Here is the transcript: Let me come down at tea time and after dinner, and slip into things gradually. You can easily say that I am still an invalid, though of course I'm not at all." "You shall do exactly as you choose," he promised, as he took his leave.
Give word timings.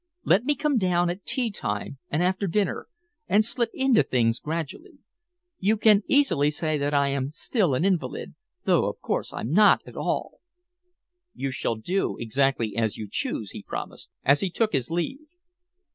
Let 0.23 0.45
me 0.45 0.55
come 0.55 0.79
down 0.79 1.11
at 1.11 1.25
tea 1.27 1.51
time 1.51 1.99
and 2.09 2.23
after 2.23 2.47
dinner, 2.47 2.87
and 3.27 3.45
slip 3.45 3.69
into 3.71 4.01
things 4.01 4.39
gradually. 4.39 4.97
You 5.59 5.77
can 5.77 6.01
easily 6.07 6.49
say 6.49 6.79
that 6.79 6.91
I 6.91 7.09
am 7.09 7.29
still 7.29 7.75
an 7.75 7.85
invalid, 7.85 8.33
though 8.65 8.89
of 8.89 8.99
course 8.99 9.31
I'm 9.31 9.51
not 9.51 9.81
at 9.85 9.95
all." 9.95 10.39
"You 11.35 11.51
shall 11.51 11.75
do 11.75 12.17
exactly 12.17 12.75
as 12.75 12.97
you 12.97 13.07
choose," 13.07 13.51
he 13.51 13.61
promised, 13.61 14.09
as 14.23 14.39
he 14.39 14.49
took 14.49 14.73
his 14.73 14.89
leave. 14.89 15.27